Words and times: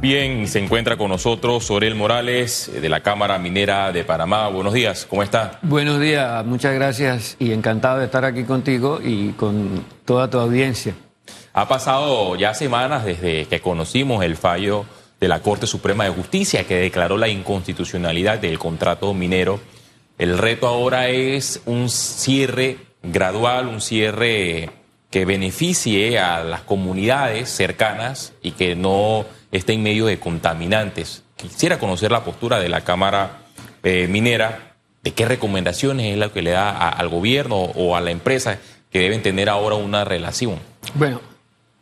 Bien, 0.00 0.46
se 0.46 0.60
encuentra 0.60 0.96
con 0.96 1.08
nosotros 1.08 1.64
Sorel 1.64 1.96
Morales 1.96 2.70
de 2.80 2.88
la 2.88 3.00
Cámara 3.00 3.36
Minera 3.40 3.90
de 3.90 4.04
Panamá. 4.04 4.46
Buenos 4.46 4.72
días, 4.72 5.04
¿cómo 5.10 5.24
está? 5.24 5.58
Buenos 5.62 5.98
días, 5.98 6.46
muchas 6.46 6.72
gracias 6.72 7.34
y 7.40 7.50
encantado 7.50 7.98
de 7.98 8.04
estar 8.04 8.24
aquí 8.24 8.44
contigo 8.44 9.00
y 9.02 9.30
con 9.30 9.84
toda 10.04 10.30
tu 10.30 10.38
audiencia. 10.38 10.94
Ha 11.52 11.66
pasado 11.66 12.36
ya 12.36 12.54
semanas 12.54 13.04
desde 13.04 13.46
que 13.46 13.58
conocimos 13.58 14.22
el 14.22 14.36
fallo 14.36 14.84
de 15.18 15.26
la 15.26 15.40
Corte 15.40 15.66
Suprema 15.66 16.04
de 16.04 16.10
Justicia 16.10 16.64
que 16.64 16.76
declaró 16.76 17.16
la 17.16 17.26
inconstitucionalidad 17.26 18.38
del 18.38 18.56
contrato 18.56 19.12
minero. 19.14 19.58
El 20.16 20.38
reto 20.38 20.68
ahora 20.68 21.08
es 21.08 21.60
un 21.66 21.88
cierre 21.88 22.78
gradual, 23.02 23.66
un 23.66 23.80
cierre 23.80 24.70
que 25.10 25.24
beneficie 25.24 26.20
a 26.20 26.44
las 26.44 26.60
comunidades 26.60 27.48
cercanas 27.48 28.32
y 28.42 28.52
que 28.52 28.76
no 28.76 29.24
esté 29.52 29.72
en 29.74 29.82
medio 29.82 30.06
de 30.06 30.18
contaminantes. 30.18 31.22
Quisiera 31.36 31.78
conocer 31.78 32.10
la 32.10 32.24
postura 32.24 32.58
de 32.58 32.68
la 32.68 32.82
Cámara 32.82 33.42
eh, 33.82 34.08
Minera, 34.08 34.74
de 35.02 35.12
qué 35.12 35.24
recomendaciones 35.24 36.12
es 36.12 36.18
la 36.18 36.30
que 36.30 36.42
le 36.42 36.50
da 36.50 36.88
al 36.88 37.08
gobierno 37.08 37.56
o 37.56 37.96
a 37.96 38.00
la 38.00 38.10
empresa 38.10 38.58
que 38.90 39.00
deben 39.00 39.22
tener 39.22 39.48
ahora 39.48 39.76
una 39.76 40.04
relación. 40.04 40.58
Bueno, 40.94 41.20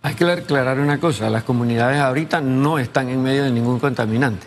hay 0.02 0.14
que 0.14 0.24
aclarar 0.24 0.78
una 0.78 1.00
cosa, 1.00 1.30
las 1.30 1.44
comunidades 1.44 1.98
ahorita 1.98 2.40
no 2.40 2.78
están 2.78 3.08
en 3.08 3.22
medio 3.22 3.44
de 3.44 3.50
ningún 3.50 3.78
contaminante. 3.78 4.46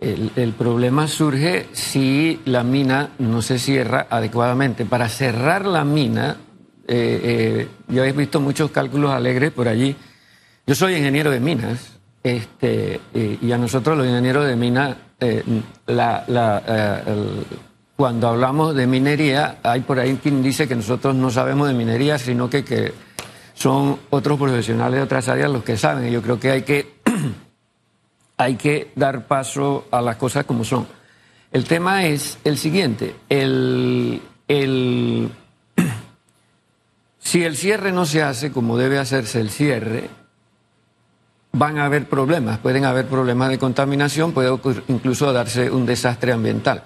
El, 0.00 0.52
problema 0.52 1.08
surge 1.08 1.66
si 1.72 2.38
la 2.44 2.62
mina 2.62 3.10
no 3.18 3.40
se 3.40 3.58
cierra 3.58 4.06
adecuadamente. 4.10 4.84
Para 4.84 5.08
cerrar 5.08 5.64
la 5.64 5.82
mina, 5.82 6.36
eh, 6.86 7.20
eh, 7.24 7.68
yo 7.88 8.04
he 8.04 8.12
visto 8.12 8.38
muchos 8.38 8.70
cálculos 8.70 9.12
alegres 9.12 9.50
por 9.50 9.66
allí. 9.66 9.96
Yo 10.66 10.74
soy 10.74 10.96
ingeniero 10.96 11.30
de 11.30 11.40
minas 11.40 11.93
este, 12.24 13.00
y, 13.12 13.52
a 13.52 13.58
nosotros 13.58 13.98
los 13.98 14.06
ingenieros 14.06 14.46
de 14.46 14.56
mina, 14.56 14.96
eh, 15.20 15.44
eh, 15.86 17.44
cuando 17.94 18.28
hablamos 18.28 18.74
de 18.74 18.86
minería, 18.86 19.58
hay 19.62 19.82
por 19.82 19.98
ahí 19.98 20.16
quien 20.16 20.42
dice 20.42 20.66
que 20.66 20.74
nosotros 20.74 21.14
no 21.14 21.30
sabemos 21.30 21.68
de 21.68 21.74
minería, 21.74 22.18
sino 22.18 22.48
que, 22.48 22.64
que 22.64 22.94
son 23.52 24.00
otros 24.08 24.38
profesionales 24.38 24.96
de 24.96 25.02
otras 25.02 25.28
áreas 25.28 25.50
los 25.50 25.62
que 25.62 25.76
saben. 25.76 26.08
Y 26.08 26.12
yo 26.12 26.22
creo 26.22 26.40
que 26.40 26.50
hay 26.50 26.62
que, 26.62 26.94
hay 28.38 28.56
que 28.56 28.90
dar 28.96 29.26
paso 29.26 29.86
a 29.90 30.00
las 30.00 30.16
cosas 30.16 30.46
como 30.46 30.64
son. 30.64 30.86
El 31.52 31.64
tema 31.64 32.06
es 32.06 32.38
el 32.42 32.56
siguiente, 32.56 33.16
el, 33.28 34.22
el, 34.48 35.28
si 37.18 37.44
el 37.44 37.54
cierre 37.54 37.92
no 37.92 38.06
se 38.06 38.22
hace 38.22 38.50
como 38.50 38.78
debe 38.78 38.98
hacerse 38.98 39.40
el 39.40 39.50
cierre, 39.50 40.08
van 41.54 41.78
a 41.78 41.86
haber 41.86 42.08
problemas, 42.08 42.58
pueden 42.58 42.84
haber 42.84 43.06
problemas 43.06 43.48
de 43.48 43.58
contaminación, 43.58 44.32
puede 44.32 44.50
incluso 44.88 45.32
darse 45.32 45.70
un 45.70 45.86
desastre 45.86 46.32
ambiental. 46.32 46.82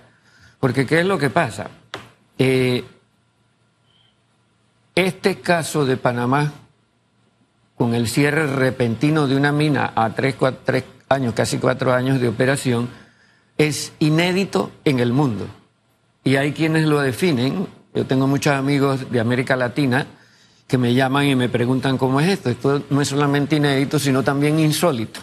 Porque 0.60 0.86
¿qué 0.86 1.00
es 1.00 1.06
lo 1.06 1.19
que 1.19 1.30
pasa? 1.30 1.69
Eh, 2.38 2.84
este 4.94 5.41
caso 5.41 5.86
de 5.86 5.97
Panamá, 5.97 6.52
con 7.77 7.94
el 7.94 8.08
cierre 8.08 8.47
repentino 8.47 9.27
de 9.27 9.36
una 9.36 9.52
mina 9.52 9.92
a 9.94 10.10
tres, 10.10 10.36
tres 10.64 10.84
años, 11.08 11.32
casi 11.32 11.58
cuatro 11.58 11.94
años 11.94 12.20
de 12.20 12.28
operación, 12.28 12.88
es 13.56 13.92
inédito 14.00 14.70
en 14.84 15.00
el 15.00 15.12
mundo. 15.12 15.47
Y 16.25 16.36
hay 16.36 16.53
quienes 16.53 16.86
lo 16.86 17.00
definen, 17.00 17.69
yo 17.94 18.05
tengo 18.05 18.27
muchos 18.27 18.53
amigos 18.53 19.10
de 19.10 19.20
América 19.20 19.56
Latina, 19.56 20.06
que 20.69 20.78
me 20.78 20.94
llaman 20.94 21.27
y 21.27 21.34
me 21.34 21.48
preguntan 21.48 21.98
cómo 21.98 22.20
es 22.20 22.28
esto. 22.28 22.50
Esto 22.50 22.83
no 22.91 23.00
es 23.00 23.08
solamente 23.08 23.56
inédito, 23.56 23.98
sino 23.98 24.22
también 24.22 24.61
insólito 24.61 25.20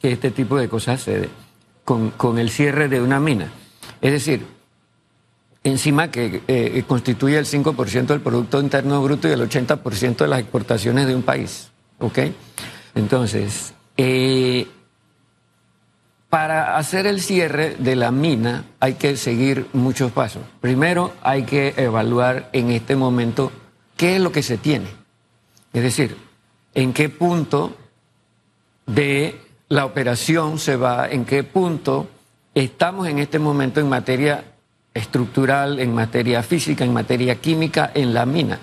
que 0.00 0.12
este 0.12 0.30
tipo 0.30 0.56
de 0.56 0.68
cosas 0.68 1.02
se 1.02 1.28
con, 1.84 2.10
con 2.12 2.38
el 2.38 2.50
cierre 2.50 2.88
de 2.88 3.02
una 3.02 3.20
mina. 3.20 3.50
Es 4.00 4.12
decir, 4.12 4.46
encima 5.64 6.10
que 6.10 6.42
eh, 6.46 6.84
constituye 6.86 7.36
el 7.36 7.46
5% 7.46 8.06
del 8.06 8.20
Producto 8.20 8.60
Interno 8.60 9.02
Bruto 9.02 9.28
y 9.28 9.32
el 9.32 9.40
80% 9.40 10.16
de 10.18 10.28
las 10.28 10.40
exportaciones 10.40 11.06
de 11.06 11.14
un 11.14 11.22
país. 11.22 11.70
¿Ok? 11.98 12.18
Entonces, 12.94 13.74
eh, 13.96 14.68
para 16.30 16.76
hacer 16.76 17.06
el 17.06 17.20
cierre 17.20 17.76
de 17.78 17.96
la 17.96 18.10
mina 18.10 18.64
hay 18.78 18.94
que 18.94 19.16
seguir 19.16 19.66
muchos 19.72 20.12
pasos. 20.12 20.42
Primero, 20.60 21.12
hay 21.22 21.44
que 21.44 21.74
evaluar 21.76 22.50
en 22.52 22.70
este 22.70 22.94
momento 22.94 23.50
qué 23.96 24.16
es 24.16 24.20
lo 24.20 24.32
que 24.32 24.42
se 24.42 24.58
tiene. 24.58 24.86
Es 25.72 25.82
decir, 25.82 26.16
en 26.74 26.92
qué 26.92 27.08
punto 27.08 27.76
de 28.86 29.40
la 29.68 29.84
operación 29.84 30.58
se 30.58 30.76
va, 30.76 31.08
en 31.08 31.24
qué 31.24 31.42
punto 31.42 32.08
estamos 32.54 33.08
en 33.08 33.18
este 33.18 33.38
momento 33.38 33.80
en 33.80 33.88
materia 33.88 34.44
estructural, 34.94 35.80
en 35.80 35.94
materia 35.94 36.42
física, 36.42 36.84
en 36.84 36.92
materia 36.92 37.36
química, 37.36 37.90
en 37.94 38.14
la 38.14 38.24
mina. 38.24 38.58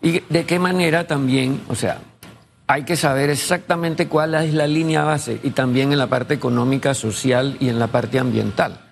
Y 0.00 0.20
de 0.20 0.44
qué 0.44 0.58
manera 0.58 1.06
también, 1.06 1.62
o 1.68 1.74
sea, 1.74 1.98
hay 2.66 2.84
que 2.84 2.96
saber 2.96 3.30
exactamente 3.30 4.08
cuál 4.08 4.34
es 4.34 4.54
la 4.54 4.66
línea 4.66 5.04
base 5.04 5.38
y 5.42 5.50
también 5.50 5.92
en 5.92 5.98
la 5.98 6.06
parte 6.06 6.34
económica, 6.34 6.94
social 6.94 7.56
y 7.60 7.68
en 7.68 7.78
la 7.78 7.88
parte 7.88 8.18
ambiental 8.18 8.83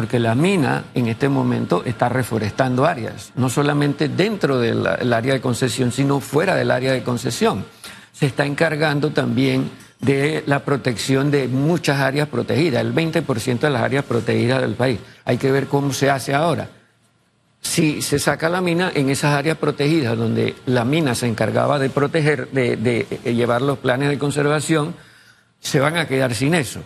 porque 0.00 0.18
la 0.18 0.34
mina 0.34 0.84
en 0.94 1.08
este 1.08 1.28
momento 1.28 1.82
está 1.84 2.08
reforestando 2.08 2.86
áreas, 2.86 3.32
no 3.34 3.50
solamente 3.50 4.08
dentro 4.08 4.58
del 4.58 5.12
área 5.12 5.34
de 5.34 5.42
concesión, 5.42 5.92
sino 5.92 6.20
fuera 6.20 6.54
del 6.54 6.70
área 6.70 6.92
de 6.92 7.02
concesión. 7.02 7.66
Se 8.10 8.24
está 8.24 8.46
encargando 8.46 9.10
también 9.10 9.70
de 10.00 10.42
la 10.46 10.64
protección 10.64 11.30
de 11.30 11.48
muchas 11.48 12.00
áreas 12.00 12.28
protegidas, 12.28 12.80
el 12.80 12.94
20% 12.94 13.58
de 13.58 13.68
las 13.68 13.82
áreas 13.82 14.02
protegidas 14.06 14.62
del 14.62 14.72
país. 14.72 15.00
Hay 15.26 15.36
que 15.36 15.52
ver 15.52 15.66
cómo 15.66 15.92
se 15.92 16.08
hace 16.08 16.32
ahora. 16.32 16.70
Si 17.60 18.00
se 18.00 18.18
saca 18.18 18.48
la 18.48 18.62
mina 18.62 18.90
en 18.94 19.10
esas 19.10 19.34
áreas 19.34 19.58
protegidas 19.58 20.16
donde 20.16 20.54
la 20.64 20.86
mina 20.86 21.14
se 21.14 21.26
encargaba 21.26 21.78
de 21.78 21.90
proteger, 21.90 22.48
de, 22.52 22.78
de 22.78 23.34
llevar 23.34 23.60
los 23.60 23.76
planes 23.76 24.08
de 24.08 24.18
conservación, 24.18 24.94
se 25.60 25.78
van 25.78 25.98
a 25.98 26.08
quedar 26.08 26.34
sin 26.34 26.54
eso. 26.54 26.82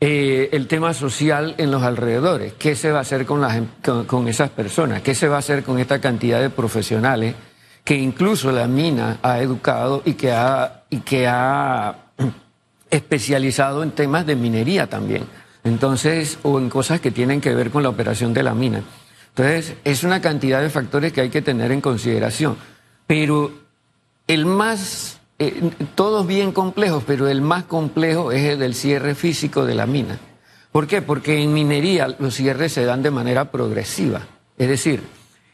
Eh, 0.00 0.50
el 0.52 0.68
tema 0.68 0.94
social 0.94 1.56
en 1.58 1.72
los 1.72 1.82
alrededores. 1.82 2.52
¿Qué 2.52 2.76
se 2.76 2.92
va 2.92 2.98
a 2.98 3.02
hacer 3.02 3.26
con, 3.26 3.42
em, 3.50 3.66
con, 4.06 4.28
esas 4.28 4.50
personas? 4.50 5.02
¿Qué 5.02 5.12
se 5.12 5.26
va 5.26 5.36
a 5.36 5.38
hacer 5.40 5.64
con 5.64 5.80
esta 5.80 6.00
cantidad 6.00 6.40
de 6.40 6.50
profesionales 6.50 7.34
que 7.82 7.96
incluso 7.96 8.52
la 8.52 8.68
mina 8.68 9.18
ha 9.22 9.40
educado 9.40 10.02
y 10.04 10.14
que 10.14 10.30
ha, 10.30 10.84
y 10.88 11.00
que 11.00 11.26
ha 11.26 11.96
especializado 12.90 13.82
en 13.82 13.90
temas 13.90 14.24
de 14.24 14.36
minería 14.36 14.86
también? 14.88 15.24
Entonces, 15.64 16.38
o 16.44 16.60
en 16.60 16.70
cosas 16.70 17.00
que 17.00 17.10
tienen 17.10 17.40
que 17.40 17.52
ver 17.52 17.70
con 17.70 17.82
la 17.82 17.88
operación 17.88 18.32
de 18.32 18.44
la 18.44 18.54
mina. 18.54 18.82
Entonces, 19.30 19.74
es 19.82 20.04
una 20.04 20.20
cantidad 20.20 20.62
de 20.62 20.70
factores 20.70 21.12
que 21.12 21.22
hay 21.22 21.30
que 21.30 21.42
tener 21.42 21.72
en 21.72 21.80
consideración. 21.80 22.56
Pero 23.08 23.52
el 24.28 24.46
más 24.46 25.17
eh, 25.38 25.70
todos 25.94 26.26
bien 26.26 26.52
complejos, 26.52 27.04
pero 27.06 27.28
el 27.28 27.40
más 27.40 27.64
complejo 27.64 28.32
es 28.32 28.44
el 28.44 28.58
del 28.58 28.74
cierre 28.74 29.14
físico 29.14 29.64
de 29.64 29.74
la 29.74 29.86
mina. 29.86 30.18
¿Por 30.72 30.86
qué? 30.86 31.00
Porque 31.00 31.42
en 31.42 31.52
minería 31.52 32.08
los 32.18 32.34
cierres 32.34 32.72
se 32.72 32.84
dan 32.84 33.02
de 33.02 33.10
manera 33.10 33.50
progresiva. 33.50 34.22
Es 34.58 34.68
decir, 34.68 35.02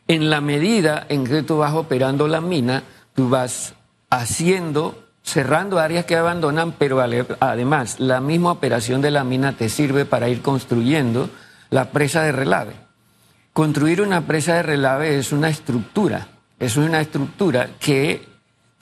en 0.09 0.31
la 0.31 0.41
medida 0.41 1.07
en 1.09 1.25
que 1.25 1.43
tú 1.43 1.59
vas 1.59 1.75
operando 1.75 2.29
la 2.29 2.41
mina, 2.41 2.83
tú 3.15 3.29
vas 3.29 3.75
haciendo, 4.11 5.05
cerrando 5.23 5.79
áreas 5.79 6.05
que 6.05 6.17
abandonan, 6.17 6.73
pero 6.73 7.01
además 7.41 8.01
la 8.01 8.21
misma 8.21 8.53
operación 8.53 9.01
de 9.03 9.11
la 9.11 9.25
mina 9.25 9.53
te 9.53 9.69
sirve 9.69 10.05
para 10.05 10.29
ir 10.29 10.43
construyendo 10.43 11.31
la 11.71 11.91
presa 11.91 12.23
de 12.23 12.33
relave. 12.33 12.73
Construir 13.53 14.01
una 14.01 14.23
presa 14.23 14.55
de 14.55 14.63
relave 14.63 15.19
es 15.19 15.33
una 15.33 15.49
estructura, 15.49 16.29
es 16.59 16.77
una 16.77 17.01
estructura 17.01 17.71
que 17.79 18.34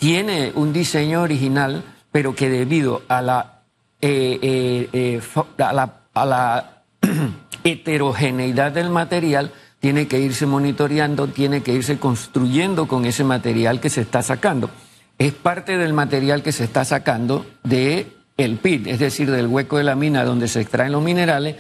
tiene 0.02 0.50
un 0.56 0.72
diseño 0.72 1.22
original, 1.22 1.84
pero 2.10 2.34
que 2.34 2.50
debido 2.50 3.02
a 3.06 3.22
la, 3.22 3.60
eh, 4.00 4.36
eh, 4.42 4.88
eh, 4.92 5.20
a 5.58 6.24
la, 6.26 6.82
heterogeneidad 7.62 8.72
del 8.72 8.90
material, 8.90 9.52
tiene 9.78 10.08
que 10.08 10.18
irse 10.18 10.44
monitoreando, 10.44 11.28
tiene 11.28 11.62
que 11.62 11.72
irse 11.72 12.00
construyendo 12.00 12.88
con 12.88 13.04
ese 13.04 13.22
material 13.22 13.78
que 13.78 13.90
se 13.90 14.00
está 14.00 14.22
sacando. 14.22 14.70
Es 15.18 15.34
parte 15.34 15.78
del 15.78 15.92
material 15.92 16.42
que 16.42 16.50
se 16.50 16.64
está 16.64 16.84
sacando 16.84 17.46
de 17.62 18.08
el 18.36 18.56
pit, 18.56 18.88
es 18.88 18.98
decir, 18.98 19.30
del 19.30 19.46
hueco 19.46 19.78
de 19.78 19.84
la 19.84 19.94
mina 19.94 20.24
donde 20.24 20.48
se 20.48 20.62
extraen 20.62 20.90
los 20.90 21.04
minerales, 21.04 21.54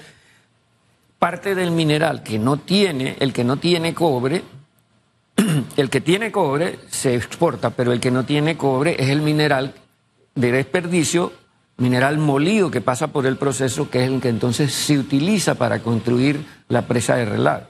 parte 1.20 1.54
del 1.54 1.70
mineral 1.70 2.24
que 2.24 2.40
no 2.40 2.56
tiene, 2.56 3.14
el 3.20 3.32
que 3.32 3.44
no 3.44 3.58
tiene 3.58 3.94
cobre, 3.94 4.42
el 5.76 5.90
que 5.90 6.00
tiene 6.00 6.32
cobre 6.32 6.78
se 6.90 7.14
exporta, 7.14 7.70
pero 7.70 7.92
el 7.92 8.00
que 8.00 8.10
no 8.10 8.24
tiene 8.24 8.56
cobre 8.56 8.96
es 8.98 9.08
el 9.08 9.22
mineral 9.22 9.74
de 10.34 10.52
desperdicio, 10.52 11.32
mineral 11.76 12.18
molido 12.18 12.70
que 12.70 12.80
pasa 12.80 13.08
por 13.08 13.26
el 13.26 13.36
proceso, 13.36 13.90
que 13.90 14.04
es 14.04 14.10
el 14.10 14.20
que 14.20 14.28
entonces 14.28 14.72
se 14.72 14.98
utiliza 14.98 15.54
para 15.54 15.80
construir 15.80 16.44
la 16.68 16.82
presa 16.82 17.16
de 17.16 17.24
relave. 17.24 17.64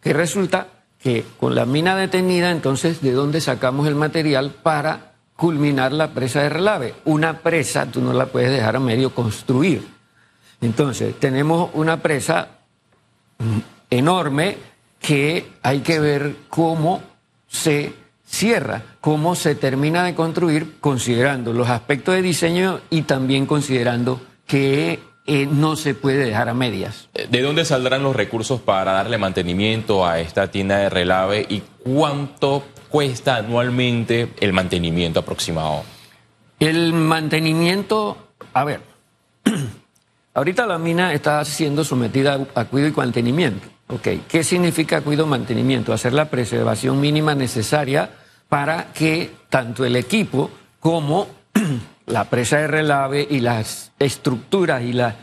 Que 0.00 0.12
resulta 0.12 0.68
que 1.00 1.24
con 1.38 1.54
la 1.54 1.66
mina 1.66 1.96
detenida, 1.96 2.50
entonces, 2.50 3.00
¿de 3.00 3.12
dónde 3.12 3.40
sacamos 3.40 3.86
el 3.86 3.94
material 3.94 4.50
para 4.62 5.14
culminar 5.36 5.92
la 5.92 6.12
presa 6.12 6.42
de 6.42 6.48
relave. 6.48 6.94
Una 7.04 7.38
presa 7.38 7.86
tú 7.86 8.00
no 8.00 8.12
la 8.12 8.26
puedes 8.26 8.50
dejar 8.50 8.76
a 8.76 8.80
medio 8.80 9.14
construir. 9.14 9.86
Entonces, 10.60 11.18
tenemos 11.18 11.70
una 11.74 12.00
presa 12.00 12.48
enorme 13.90 14.56
que 15.00 15.52
hay 15.62 15.80
que 15.80 16.00
ver 16.00 16.36
cómo 16.48 17.02
se 17.54 17.94
cierra, 18.26 18.82
cómo 19.00 19.36
se 19.36 19.54
termina 19.54 20.02
de 20.04 20.14
construir, 20.14 20.74
considerando 20.80 21.52
los 21.52 21.70
aspectos 21.70 22.16
de 22.16 22.22
diseño 22.22 22.80
y 22.90 23.02
también 23.02 23.46
considerando 23.46 24.20
que 24.46 24.98
eh, 25.26 25.46
no 25.46 25.76
se 25.76 25.94
puede 25.94 26.24
dejar 26.24 26.48
a 26.48 26.54
medias. 26.54 27.08
¿De 27.14 27.40
dónde 27.42 27.64
saldrán 27.64 28.02
los 28.02 28.16
recursos 28.16 28.60
para 28.60 28.92
darle 28.92 29.18
mantenimiento 29.18 30.04
a 30.04 30.18
esta 30.18 30.50
tienda 30.50 30.78
de 30.78 30.90
relave 30.90 31.46
y 31.48 31.62
cuánto 31.84 32.64
cuesta 32.88 33.36
anualmente 33.36 34.30
el 34.40 34.52
mantenimiento 34.52 35.20
aproximado? 35.20 35.84
El 36.58 36.92
mantenimiento, 36.92 38.16
a 38.52 38.64
ver, 38.64 38.80
ahorita 40.34 40.66
la 40.66 40.78
mina 40.78 41.12
está 41.12 41.44
siendo 41.44 41.84
sometida 41.84 42.38
a 42.54 42.64
cuidado 42.66 42.92
y 42.92 42.96
mantenimiento. 42.96 43.68
Okay. 43.86 44.24
¿Qué 44.28 44.42
significa 44.42 45.02
cuidado 45.02 45.26
y 45.26 45.30
mantenimiento? 45.30 45.92
Hacer 45.92 46.12
la 46.12 46.30
preservación 46.30 47.00
mínima 47.00 47.34
necesaria 47.34 48.10
para 48.48 48.92
que 48.92 49.30
tanto 49.48 49.84
el 49.84 49.96
equipo 49.96 50.50
como 50.80 51.28
la 52.06 52.24
presa 52.30 52.58
de 52.58 52.66
relave 52.66 53.26
y 53.28 53.40
las 53.40 53.92
estructuras 53.98 54.82
y 54.82 54.98
eh, 54.98 55.14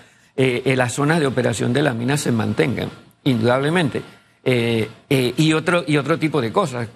eh, 0.65 0.75
las 0.75 0.93
zonas 0.93 1.19
de 1.19 1.27
operación 1.27 1.73
de 1.73 1.81
la 1.81 1.93
mina 1.93 2.17
se 2.17 2.31
mantengan, 2.31 2.89
indudablemente. 3.23 4.01
Eh, 4.43 4.89
y, 5.09 5.53
otro, 5.53 5.83
y 5.85 5.97
otro 5.97 6.17
tipo 6.17 6.41
de 6.41 6.51
cosas. 6.51 6.87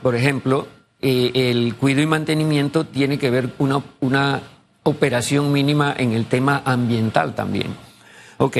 por 0.00 0.14
ejemplo, 0.14 0.68
el 1.00 1.74
cuidado 1.74 2.02
y 2.02 2.06
mantenimiento 2.06 2.86
tiene 2.86 3.18
que 3.18 3.30
ver 3.30 3.50
una, 3.58 3.82
una 4.00 4.40
operación 4.86 5.52
mínima 5.52 5.94
en 5.96 6.12
el 6.12 6.26
tema 6.26 6.62
ambiental 6.64 7.34
también. 7.34 7.74
Ok. 8.38 8.58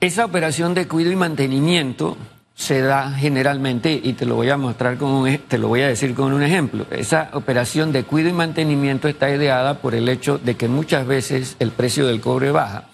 esa 0.00 0.24
operación 0.24 0.74
de 0.74 0.88
cuidado 0.88 1.12
y 1.12 1.16
mantenimiento 1.16 2.16
se 2.54 2.82
da 2.82 3.12
generalmente, 3.12 3.98
y 4.02 4.12
te 4.12 4.26
lo 4.26 4.34
voy 4.34 4.50
a 4.50 4.56
mostrar 4.58 4.98
con 4.98 5.10
un, 5.10 5.38
te 5.48 5.56
lo 5.56 5.68
voy 5.68 5.80
a 5.80 5.88
decir 5.88 6.14
con 6.14 6.32
un 6.32 6.42
ejemplo. 6.42 6.86
Esa 6.90 7.30
operación 7.32 7.92
de 7.92 8.04
cuidado 8.04 8.34
y 8.34 8.36
mantenimiento 8.36 9.08
está 9.08 9.30
ideada 9.30 9.78
por 9.78 9.94
el 9.94 10.08
hecho 10.08 10.38
de 10.38 10.56
que 10.56 10.68
muchas 10.68 11.06
veces 11.06 11.56
el 11.58 11.70
precio 11.70 12.06
del 12.06 12.20
cobre 12.20 12.50
baja. 12.50 12.84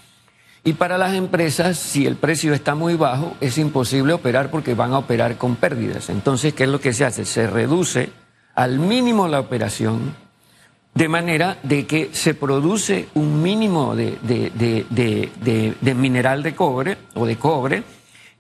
Y 0.63 0.75
para 0.75 0.99
las 0.99 1.15
empresas, 1.15 1.79
si 1.79 2.07
el 2.07 2.17
precio 2.17 2.53
está 2.53 2.75
muy 2.75 2.95
bajo, 2.95 3.37
es 3.41 3.57
imposible 3.57 4.13
operar 4.13 4.51
porque 4.51 4.75
van 4.75 4.93
a 4.93 4.99
operar 4.99 5.37
con 5.37 5.57
pérdidas. 5.57 6.11
Entonces, 6.11 6.55
¿qué 6.55 6.65
es 6.65 6.71
lo 6.71 6.81
que 6.81 6.93
se 6.93 7.05
hace? 7.05 7.25
Se 7.25 7.47
reduce 7.47 8.11
al 8.55 8.79
mínimo 8.79 9.29
la 9.29 9.39
operación, 9.39 10.15
de 10.97 11.09
manera 11.09 11.59
de 11.63 11.87
que 11.87 12.11
se 12.13 12.35
produce 12.35 13.09
un 13.15 13.43
mínimo 13.43 13.95
de, 13.95 14.19
de 14.21 15.95
mineral 15.95 16.43
de 16.43 16.55
cobre 16.55 16.97
o 17.15 17.27
de 17.27 17.37
cobre 17.37 17.83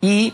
y 0.01 0.33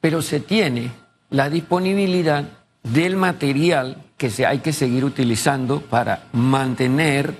pero 0.00 0.22
se 0.22 0.40
tiene 0.40 0.90
la 1.30 1.50
disponibilidad 1.50 2.44
del 2.82 3.16
material 3.16 3.96
que 4.16 4.30
se 4.30 4.46
hay 4.46 4.60
que 4.60 4.72
seguir 4.72 5.04
utilizando 5.04 5.80
para 5.80 6.24
mantener 6.32 7.34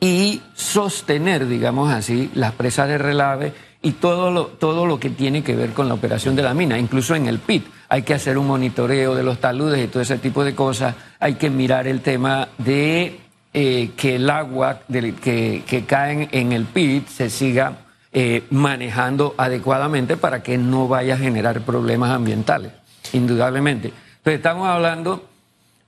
y 0.00 0.42
sostener, 0.54 1.46
digamos 1.46 1.90
así, 1.90 2.30
las 2.34 2.52
presas 2.52 2.88
de 2.88 2.98
relave 2.98 3.52
y 3.80 3.92
todo 3.92 4.30
lo, 4.30 4.46
todo 4.46 4.84
lo 4.84 5.00
que 5.00 5.10
tiene 5.10 5.42
que 5.42 5.56
ver 5.56 5.70
con 5.72 5.88
la 5.88 5.94
operación 5.94 6.36
de 6.36 6.42
la 6.42 6.54
mina, 6.54 6.78
incluso 6.78 7.14
en 7.14 7.26
el 7.26 7.38
PIT. 7.38 7.66
Hay 7.88 8.02
que 8.02 8.14
hacer 8.14 8.36
un 8.36 8.46
monitoreo 8.48 9.14
de 9.14 9.22
los 9.22 9.38
taludes 9.38 9.82
y 9.82 9.88
todo 9.88 10.02
ese 10.02 10.18
tipo 10.18 10.44
de 10.44 10.54
cosas. 10.54 10.94
Hay 11.20 11.34
que 11.34 11.50
mirar 11.50 11.86
el 11.86 12.00
tema 12.00 12.48
de 12.58 13.18
eh, 13.60 13.90
que 13.96 14.14
el 14.14 14.30
agua 14.30 14.82
que, 14.86 15.84
cae 15.84 16.28
en 16.30 16.52
el 16.52 16.64
PIT 16.64 17.08
se 17.08 17.28
siga 17.28 17.78
eh, 18.12 18.44
manejando 18.50 19.34
adecuadamente 19.36 20.16
para 20.16 20.44
que 20.44 20.56
no 20.56 20.86
vaya 20.86 21.14
a 21.14 21.18
generar 21.18 21.62
problemas 21.62 22.12
ambientales, 22.12 22.70
indudablemente. 23.12 23.88
Entonces 24.18 24.34
estamos 24.34 24.68
hablando 24.68 25.26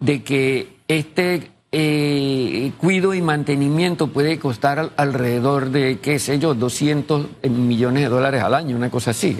de 0.00 0.24
que 0.24 0.78
este 0.88 1.52
eh, 1.70 2.72
cuido 2.76 3.14
y 3.14 3.22
mantenimiento 3.22 4.08
puede 4.08 4.40
costar 4.40 4.90
alrededor 4.96 5.70
de, 5.70 6.00
qué 6.00 6.18
sé 6.18 6.40
yo, 6.40 6.54
200 6.54 7.44
millones 7.50 8.02
de 8.02 8.08
dólares 8.08 8.42
al 8.42 8.54
año, 8.54 8.74
una 8.74 8.90
cosa 8.90 9.12
así. 9.12 9.38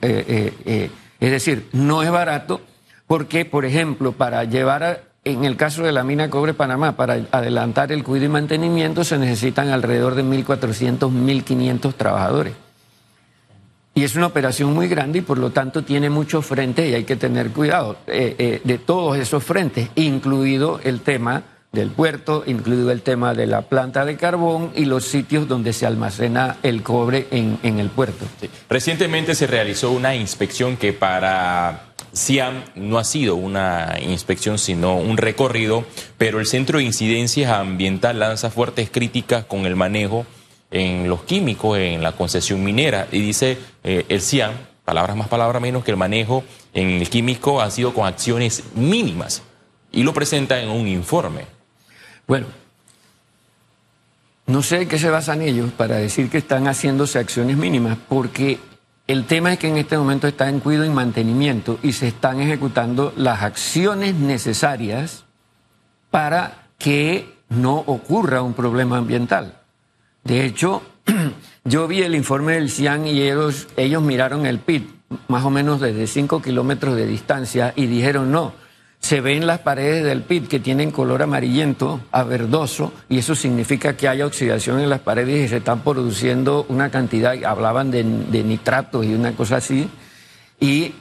Es 0.00 1.30
decir, 1.30 1.68
no 1.72 2.02
es 2.02 2.10
barato 2.10 2.62
porque, 3.06 3.44
por 3.44 3.66
ejemplo, 3.66 4.12
para 4.12 4.44
llevar 4.44 4.84
a, 4.84 5.00
en 5.32 5.44
el 5.44 5.56
caso 5.56 5.82
de 5.82 5.92
la 5.92 6.04
mina 6.04 6.30
Cobre 6.30 6.54
Panamá, 6.54 6.96
para 6.96 7.18
adelantar 7.32 7.92
el 7.92 8.04
cuidado 8.04 8.26
y 8.26 8.28
mantenimiento 8.28 9.04
se 9.04 9.18
necesitan 9.18 9.68
alrededor 9.68 10.14
de 10.14 10.24
1.400, 10.24 10.98
1.500 10.98 11.94
trabajadores. 11.94 12.54
Y 13.94 14.04
es 14.04 14.14
una 14.14 14.26
operación 14.26 14.72
muy 14.72 14.86
grande 14.86 15.18
y 15.18 15.22
por 15.22 15.38
lo 15.38 15.50
tanto 15.50 15.82
tiene 15.82 16.08
muchos 16.08 16.46
frentes 16.46 16.88
y 16.88 16.94
hay 16.94 17.04
que 17.04 17.16
tener 17.16 17.50
cuidado 17.50 17.96
eh, 18.06 18.36
eh, 18.38 18.60
de 18.62 18.78
todos 18.78 19.18
esos 19.18 19.42
frentes, 19.42 19.90
incluido 19.96 20.80
el 20.84 21.00
tema 21.00 21.42
del 21.72 21.90
puerto, 21.90 22.44
incluido 22.46 22.90
el 22.90 23.02
tema 23.02 23.34
de 23.34 23.46
la 23.46 23.62
planta 23.62 24.04
de 24.04 24.16
carbón 24.16 24.72
y 24.74 24.86
los 24.86 25.04
sitios 25.04 25.48
donde 25.48 25.72
se 25.72 25.86
almacena 25.86 26.56
el 26.62 26.82
cobre 26.82 27.26
en, 27.30 27.58
el 27.62 27.90
puerto. 27.90 28.24
Recientemente 28.70 29.34
se 29.34 29.46
realizó 29.46 29.90
una 29.90 30.14
inspección 30.14 30.76
que 30.76 30.94
para 30.94 31.92
Siam 32.12 32.64
no 32.74 32.98
ha 32.98 33.04
sido 33.04 33.36
una 33.36 33.96
inspección, 34.00 34.58
sino 34.58 34.96
un 34.96 35.18
recorrido, 35.18 35.84
pero 36.16 36.40
el 36.40 36.46
Centro 36.46 36.78
de 36.78 36.84
Incidencias 36.84 37.52
Ambiental 37.52 38.18
lanza 38.18 38.50
fuertes 38.50 38.88
críticas 38.90 39.44
con 39.44 39.66
el 39.66 39.76
manejo 39.76 40.24
en 40.70 41.08
los 41.08 41.22
químicos, 41.22 41.78
en 41.78 42.02
la 42.02 42.12
concesión 42.12 42.64
minera, 42.64 43.08
y 43.12 43.20
dice 43.20 43.58
eh, 43.84 44.04
el 44.08 44.20
Siam, 44.20 44.52
palabras 44.84 45.16
más, 45.16 45.28
palabras 45.28 45.60
menos, 45.60 45.84
que 45.84 45.90
el 45.90 45.96
manejo 45.96 46.44
en 46.72 46.90
el 46.90 47.08
químico 47.10 47.60
ha 47.60 47.70
sido 47.70 47.92
con 47.92 48.06
acciones 48.06 48.64
mínimas, 48.74 49.42
y 49.92 50.02
lo 50.02 50.12
presenta 50.14 50.60
en 50.60 50.70
un 50.70 50.88
informe. 50.88 51.57
Bueno, 52.28 52.46
no 54.46 54.62
sé 54.62 54.82
en 54.82 54.88
qué 54.88 54.98
se 54.98 55.08
basan 55.08 55.40
ellos 55.40 55.72
para 55.72 55.96
decir 55.96 56.28
que 56.28 56.36
están 56.36 56.66
haciéndose 56.68 57.18
acciones 57.18 57.56
mínimas, 57.56 57.96
porque 58.06 58.60
el 59.06 59.24
tema 59.24 59.54
es 59.54 59.58
que 59.58 59.68
en 59.68 59.78
este 59.78 59.96
momento 59.96 60.28
está 60.28 60.50
en 60.50 60.60
cuidado 60.60 60.84
y 60.84 60.90
mantenimiento 60.90 61.78
y 61.82 61.94
se 61.94 62.08
están 62.08 62.38
ejecutando 62.40 63.14
las 63.16 63.42
acciones 63.42 64.14
necesarias 64.14 65.24
para 66.10 66.68
que 66.76 67.34
no 67.48 67.76
ocurra 67.78 68.42
un 68.42 68.52
problema 68.52 68.98
ambiental. 68.98 69.60
De 70.22 70.44
hecho, 70.44 70.82
yo 71.64 71.88
vi 71.88 72.02
el 72.02 72.14
informe 72.14 72.56
del 72.56 72.70
CIAN 72.70 73.06
y 73.06 73.22
ellos, 73.22 73.68
ellos 73.78 74.02
miraron 74.02 74.44
el 74.44 74.58
PIT 74.58 74.86
más 75.28 75.46
o 75.46 75.50
menos 75.50 75.80
desde 75.80 76.06
5 76.06 76.42
kilómetros 76.42 76.94
de 76.94 77.06
distancia 77.06 77.72
y 77.74 77.86
dijeron 77.86 78.30
no 78.30 78.67
se 79.00 79.20
ven 79.20 79.46
las 79.46 79.60
paredes 79.60 80.04
del 80.04 80.22
pit 80.22 80.48
que 80.48 80.60
tienen 80.60 80.90
color 80.90 81.22
amarillento 81.22 82.00
a 82.10 82.24
verdoso 82.24 82.92
y 83.08 83.18
eso 83.18 83.34
significa 83.34 83.96
que 83.96 84.08
hay 84.08 84.22
oxidación 84.22 84.80
en 84.80 84.90
las 84.90 85.00
paredes 85.00 85.46
y 85.46 85.48
se 85.48 85.58
están 85.58 85.80
produciendo 85.82 86.66
una 86.68 86.90
cantidad, 86.90 87.42
hablaban 87.44 87.90
de, 87.90 88.04
nitratos 88.04 89.06
y 89.06 89.14
una 89.14 89.32
cosa 89.32 89.56
así. 89.56 89.88
Y 90.60 90.92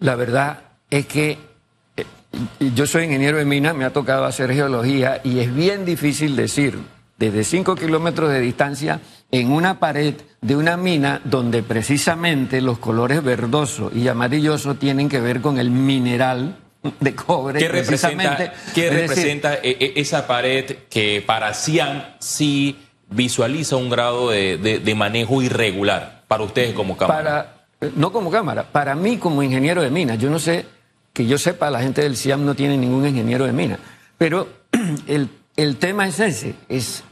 la 0.00 0.16
verdad 0.16 0.62
es 0.90 1.06
que 1.06 1.38
eh, 1.96 2.04
yo 2.74 2.86
soy 2.86 3.04
ingeniero 3.04 3.38
de 3.38 3.44
mina, 3.44 3.72
me 3.72 3.84
ha 3.84 3.92
tocado 3.92 4.24
hacer 4.24 4.52
geología 4.52 5.20
y 5.22 5.38
es 5.38 5.54
bien 5.54 5.84
difícil 5.84 6.36
decir 6.36 6.78
desde 7.18 7.44
5 7.44 7.76
kilómetros 7.76 8.30
de 8.30 8.40
distancia 8.40 9.00
en 9.30 9.52
una 9.52 9.78
pared 9.78 10.14
de 10.40 10.56
una 10.56 10.76
mina 10.76 11.20
donde 11.24 11.62
precisamente 11.62 12.60
los 12.60 12.78
colores 12.78 13.22
verdoso 13.22 13.90
y 13.94 14.08
amarilloso 14.08 14.74
tienen 14.74 15.08
que 15.08 15.20
ver 15.20 15.40
con 15.40 15.58
el 15.58 15.70
mineral 15.70 16.58
de 17.00 17.14
cobre. 17.14 17.58
¿Qué 17.58 17.68
representa, 17.68 18.52
¿qué 18.74 18.90
representa 18.90 19.54
e, 19.54 19.76
e, 19.80 19.92
esa 19.96 20.26
pared 20.26 20.76
que 20.90 21.22
para 21.26 21.54
Cian 21.54 22.16
sí 22.18 22.76
visualiza 23.10 23.76
un 23.76 23.88
grado 23.88 24.30
de, 24.30 24.94
manejo 24.96 25.42
irregular 25.42 26.24
para 26.28 26.44
ustedes 26.44 26.74
como 26.74 26.96
cámara? 26.96 27.66
Para, 27.80 27.90
no 27.96 28.12
como 28.12 28.30
cámara, 28.30 28.64
para 28.70 28.94
mí 28.94 29.16
como 29.16 29.42
ingeniero 29.42 29.82
de 29.82 29.90
minas. 29.90 30.18
Yo 30.18 30.30
no 30.30 30.38
sé, 30.38 30.66
que 31.12 31.26
yo 31.26 31.38
sepa, 31.38 31.70
la 31.70 31.80
gente 31.80 32.02
del 32.02 32.16
CIAM 32.16 32.44
no 32.44 32.54
tiene 32.54 32.76
ningún 32.76 33.06
ingeniero 33.06 33.46
de 33.46 33.52
mina. 33.52 33.78
Pero 34.18 34.48
el, 35.06 35.30
el 35.56 35.76
tema 35.76 36.06
es 36.06 36.20
ese, 36.20 36.54
es 36.68 37.02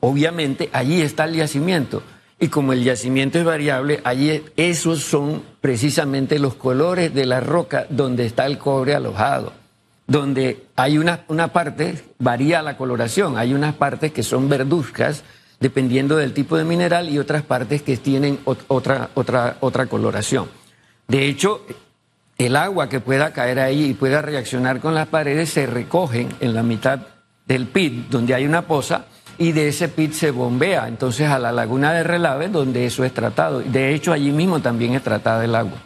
obviamente 0.00 0.70
allí 0.72 1.02
está 1.02 1.24
el 1.24 1.34
yacimiento 1.34 2.02
y 2.40 2.48
como 2.48 2.72
el 2.72 2.82
yacimiento 2.82 3.38
es 3.38 3.44
variable, 3.44 4.00
allí 4.02 4.42
esos 4.56 5.00
son 5.00 5.42
precisamente 5.60 6.38
los 6.38 6.54
colores 6.54 7.12
de 7.12 7.26
la 7.26 7.40
roca 7.40 7.86
donde 7.90 8.24
está 8.24 8.46
el 8.46 8.56
cobre 8.56 8.94
alojado. 8.94 9.52
Donde 10.06 10.64
hay 10.74 10.96
una, 10.96 11.20
una 11.28 11.48
parte, 11.48 12.02
varía 12.18 12.62
la 12.62 12.78
coloración, 12.78 13.36
hay 13.36 13.52
unas 13.52 13.74
partes 13.74 14.12
que 14.12 14.22
son 14.22 14.48
verduzcas, 14.48 15.22
dependiendo 15.60 16.16
del 16.16 16.32
tipo 16.32 16.56
de 16.56 16.64
mineral, 16.64 17.10
y 17.10 17.18
otras 17.18 17.42
partes 17.42 17.82
que 17.82 17.98
tienen 17.98 18.40
otra, 18.44 19.10
otra, 19.14 19.58
otra 19.60 19.86
coloración. 19.86 20.48
De 21.06 21.26
hecho, 21.26 21.66
el 22.38 22.56
agua 22.56 22.88
que 22.88 23.00
pueda 23.00 23.34
caer 23.34 23.60
ahí 23.60 23.90
y 23.90 23.94
pueda 23.94 24.22
reaccionar 24.22 24.80
con 24.80 24.94
las 24.94 25.08
paredes 25.08 25.50
se 25.50 25.66
recogen 25.66 26.30
en 26.40 26.54
la 26.54 26.62
mitad 26.62 27.00
del 27.46 27.66
pit, 27.66 28.08
donde 28.08 28.34
hay 28.34 28.46
una 28.46 28.62
poza, 28.62 29.04
y 29.40 29.52
de 29.52 29.68
ese 29.68 29.88
pit 29.88 30.12
se 30.12 30.30
bombea 30.32 30.86
entonces 30.86 31.26
a 31.30 31.38
la 31.38 31.50
laguna 31.50 31.94
de 31.94 32.02
Relave, 32.02 32.48
donde 32.48 32.84
eso 32.84 33.04
es 33.04 33.14
tratado. 33.14 33.60
De 33.60 33.94
hecho, 33.94 34.12
allí 34.12 34.32
mismo 34.32 34.60
también 34.60 34.92
es 34.92 35.02
tratada 35.02 35.42
el 35.42 35.54
agua. 35.54 35.78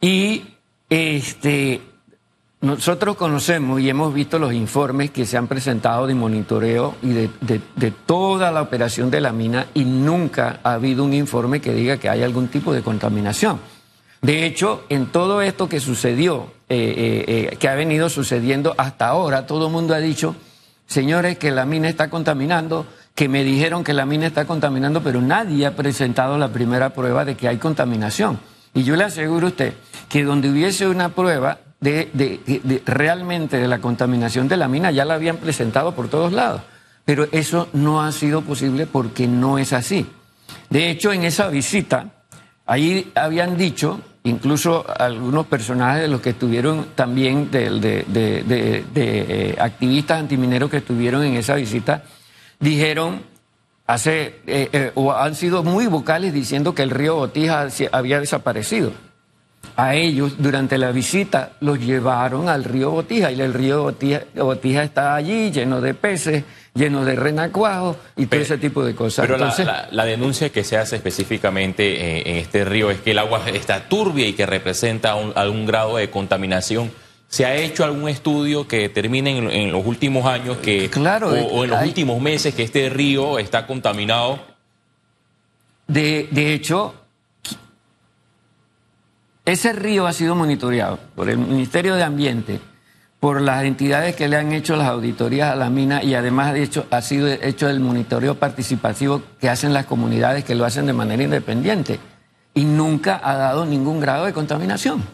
Y 0.00 0.42
este, 0.90 1.80
nosotros 2.60 3.14
conocemos 3.14 3.80
y 3.80 3.88
hemos 3.88 4.12
visto 4.12 4.40
los 4.40 4.52
informes 4.52 5.12
que 5.12 5.24
se 5.24 5.36
han 5.36 5.46
presentado 5.46 6.08
de 6.08 6.16
monitoreo 6.16 6.96
y 7.00 7.10
de, 7.10 7.90
toda 8.06 8.50
la 8.50 8.62
operación 8.62 9.08
de 9.08 9.20
la 9.20 9.30
mina 9.30 9.68
y 9.72 9.84
nunca 9.84 10.58
ha 10.64 10.72
habido 10.72 11.04
un 11.04 11.14
informe 11.14 11.60
que 11.60 11.72
diga 11.72 11.98
que 11.98 12.08
hay 12.08 12.24
algún 12.24 12.48
tipo 12.48 12.72
de 12.72 12.82
contaminación. 12.82 13.60
De 14.20 14.44
hecho, 14.46 14.82
en 14.88 15.06
todo 15.06 15.42
esto 15.42 15.68
que 15.68 15.78
sucedió, 15.78 16.48
eh, 16.68 16.94
eh, 16.96 17.50
eh, 17.52 17.56
que 17.56 17.68
ha 17.68 17.76
venido 17.76 18.08
sucediendo 18.08 18.74
hasta 18.76 19.06
ahora, 19.06 19.46
todo 19.46 19.66
el 19.68 19.72
mundo 19.72 19.94
ha 19.94 19.98
dicho, 19.98 20.34
señores, 20.92 21.38
que 21.38 21.50
la 21.50 21.64
mina 21.64 21.88
está 21.88 22.08
contaminando, 22.10 22.86
que 23.14 23.28
me 23.28 23.42
dijeron 23.42 23.82
que 23.82 23.92
la 23.92 24.06
mina 24.06 24.26
está 24.26 24.44
contaminando, 24.44 25.02
pero 25.02 25.20
nadie 25.20 25.66
ha 25.66 25.74
presentado 25.74 26.38
la 26.38 26.48
primera 26.48 26.90
prueba 26.90 27.24
de 27.24 27.34
que 27.34 27.48
hay 27.48 27.56
contaminación. 27.56 28.38
Y 28.74 28.84
yo 28.84 28.96
le 28.96 29.04
aseguro 29.04 29.46
a 29.46 29.50
usted 29.50 29.74
que 30.08 30.24
donde 30.24 30.50
hubiese 30.50 30.86
una 30.86 31.10
prueba 31.10 31.58
de, 31.80 32.80
realmente 32.86 33.56
de 33.58 33.68
la 33.68 33.80
contaminación 33.80 34.48
de 34.48 34.56
la 34.56 34.68
mina 34.68 34.90
ya 34.90 35.04
la 35.04 35.14
habían 35.14 35.38
presentado 35.38 35.94
por 35.94 36.08
todos 36.08 36.32
lados. 36.32 36.62
Pero 37.04 37.26
eso 37.32 37.68
no 37.72 38.02
ha 38.02 38.12
sido 38.12 38.42
posible 38.42 38.86
porque 38.86 39.26
no 39.26 39.58
es 39.58 39.72
así. 39.72 40.06
De 40.70 40.90
hecho, 40.90 41.12
en 41.12 41.24
esa 41.24 41.48
visita, 41.48 42.24
ahí 42.64 43.10
habían 43.14 43.56
dicho, 43.56 44.00
incluso 44.24 44.84
algunos 44.98 45.46
personajes 45.46 46.02
de 46.02 46.08
los 46.08 46.20
que 46.20 46.30
estuvieron 46.30 46.88
también, 46.94 47.50
de, 47.50 48.04
eh, 48.94 49.56
activistas 49.58 50.20
antimineros 50.20 50.70
que 50.70 50.78
estuvieron 50.78 51.24
en 51.24 51.34
esa 51.34 51.54
visita, 51.54 52.04
dijeron, 52.60 53.22
hace, 53.86 54.40
eh, 54.46 54.68
eh, 54.72 54.92
o 54.94 55.12
han 55.12 55.34
sido 55.34 55.62
muy 55.62 55.86
vocales 55.86 56.32
diciendo 56.32 56.74
que 56.74 56.82
el 56.82 56.90
río 56.90 57.16
Botija 57.16 57.66
había 57.90 58.20
desaparecido. 58.20 58.92
A 59.76 59.94
ellos 59.94 60.34
durante 60.38 60.76
la 60.76 60.92
visita 60.92 61.52
los 61.60 61.78
llevaron 61.80 62.48
al 62.48 62.64
río 62.64 62.90
Botija 62.90 63.30
y 63.32 63.40
el 63.40 63.54
río 63.54 63.84
Botija, 63.84 64.82
está 64.82 65.14
allí 65.14 65.50
lleno 65.50 65.80
de 65.80 65.94
peces, 65.94 66.44
lleno 66.74 67.04
de 67.04 67.16
renacuajos 67.16 67.96
y 68.16 68.26
todo 68.26 68.40
ese 68.40 68.58
tipo 68.58 68.84
de 68.84 68.94
cosas. 68.94 69.26
Pero 69.26 69.38
la, 69.90 70.04
denuncia 70.04 70.50
que 70.50 70.64
se 70.64 70.76
hace 70.76 70.96
específicamente 70.96 72.18
eh, 72.18 72.22
en, 72.26 72.36
este 72.36 72.64
río 72.64 72.90
es 72.90 73.00
que 73.00 73.10
el 73.10 73.18
agua 73.18 73.42
está 73.48 73.88
turbia 73.88 74.26
y 74.26 74.32
que 74.32 74.46
representa 74.46 75.12
algún 75.34 75.66
grado 75.66 75.96
de 75.96 76.10
contaminación. 76.10 76.90
¿Se 77.28 77.46
ha 77.46 77.54
hecho 77.56 77.84
algún 77.84 78.08
estudio 78.08 78.68
que 78.68 78.80
determine 78.80 79.38
en, 79.38 79.72
los 79.72 79.86
últimos 79.86 80.26
años 80.26 80.58
que, 80.58 80.90
claro, 80.90 81.30
o, 81.30 81.64
en 81.64 81.70
los 81.70 81.82
últimos 81.82 82.20
meses 82.20 82.54
que 82.54 82.62
este 82.62 82.90
río 82.90 83.38
está 83.38 83.66
contaminado? 83.66 84.38
De, 85.86 86.28
de 86.30 86.52
hecho, 86.52 86.94
ese 89.46 89.72
río 89.72 90.06
ha 90.06 90.12
sido 90.12 90.34
monitoreado 90.34 90.98
por 91.14 91.30
el 91.30 91.38
Ministerio 91.38 91.94
de 91.94 92.02
Ambiente, 92.02 92.60
por 93.22 93.40
las 93.40 93.62
entidades 93.62 94.16
que 94.16 94.26
le 94.26 94.36
han 94.36 94.52
hecho 94.52 94.74
las 94.74 94.88
auditorías 94.88 95.52
a 95.52 95.54
la 95.54 95.70
mina 95.70 96.02
y 96.02 96.16
además 96.16 96.52
de 96.54 96.64
hecho 96.64 96.86
ha 96.90 97.00
sido 97.02 97.28
hecho 97.28 97.68
el 97.68 97.78
monitoreo 97.78 98.34
participativo 98.34 99.22
que 99.40 99.48
hacen 99.48 99.72
las 99.72 99.86
comunidades 99.86 100.42
que 100.42 100.56
lo 100.56 100.64
hacen 100.64 100.86
de 100.86 100.92
manera 100.92 101.22
independiente 101.22 102.00
y 102.52 102.64
nunca 102.64 103.20
ha 103.22 103.36
dado 103.36 103.64
ningún 103.64 104.00
grado 104.00 104.24
de 104.24 104.32
contaminación. 104.32 105.04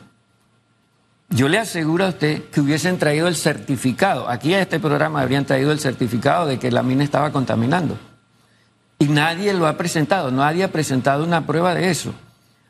Yo 1.28 1.50
le 1.50 1.58
aseguro 1.58 2.06
a 2.06 2.08
usted 2.08 2.44
que 2.44 2.62
hubiesen 2.62 2.96
traído 2.98 3.28
el 3.28 3.36
certificado, 3.36 4.26
aquí 4.30 4.54
a 4.54 4.62
este 4.62 4.80
programa 4.80 5.20
habrían 5.20 5.44
traído 5.44 5.70
el 5.70 5.78
certificado 5.78 6.46
de 6.46 6.58
que 6.58 6.70
la 6.70 6.82
mina 6.82 7.04
estaba 7.04 7.30
contaminando. 7.30 7.98
Y 8.98 9.04
nadie 9.08 9.52
lo 9.52 9.66
ha 9.66 9.76
presentado, 9.76 10.30
nadie 10.30 10.64
ha 10.64 10.72
presentado 10.72 11.24
una 11.24 11.46
prueba 11.46 11.74
de 11.74 11.90
eso. 11.90 12.14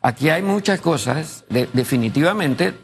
Aquí 0.03 0.31
hay 0.31 0.43
muchas 0.43 0.81
cosas, 0.81 1.45
definitivamente, 1.49 2.75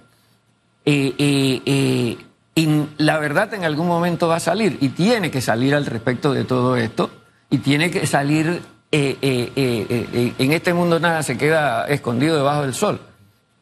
y 2.54 2.86
la 2.98 3.18
verdad 3.18 3.52
en 3.54 3.64
algún 3.64 3.88
momento 3.88 4.28
va 4.28 4.36
a 4.36 4.40
salir, 4.40 4.78
y 4.80 4.90
tiene 4.90 5.30
que 5.30 5.40
salir 5.40 5.74
al 5.74 5.86
respecto 5.86 6.32
de 6.32 6.44
todo 6.44 6.76
esto, 6.76 7.10
y 7.50 7.58
tiene 7.58 7.90
que 7.90 8.06
salir, 8.06 8.62
eh, 8.92 9.18
eh, 9.22 9.52
eh, 9.56 10.34
en 10.38 10.52
este 10.52 10.72
mundo 10.72 11.00
nada 11.00 11.22
se 11.22 11.36
queda 11.36 11.86
escondido 11.86 12.36
debajo 12.36 12.62
del 12.62 12.74
sol, 12.74 13.00